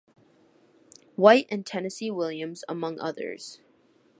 [1.15, 3.59] White, and Tennessee Williams, among others.